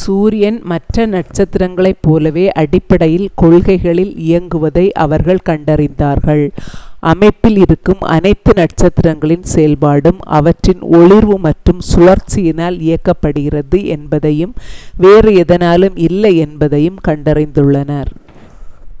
சூரியன் 0.00 0.58
மற்ற 0.64 1.06
நட்சத்திரங்களைப் 1.06 2.02
போலவே 2.02 2.44
அடிப்படைக் 2.54 3.32
கொள்கைகளில் 3.34 4.12
இயங்குவதை 4.26 4.84
அவர்கள் 5.04 5.42
கண்டறிந்தார்கள் 5.44 6.44
அமைப்பில் 7.04 7.58
இருக்கும் 7.58 8.04
அனைத்து 8.14 8.52
நட்சத்திரங்களின் 8.52 9.44
செயல்பாடும் 9.54 10.20
அவற்றின் 10.38 10.84
ஒளிர்வு 10.92 11.38
மற்றும் 11.40 11.82
சுழற்சியினால் 11.90 12.78
இயக்கப்படுகிறது 12.86 13.80
என்பதையும் 13.96 14.54
வேறு 14.96 15.32
எதனாலும் 15.44 15.98
இல்லை 16.08 16.34
என்பதையும் 16.46 17.02
கண்டறிந்துள்ளனர் 17.04 18.12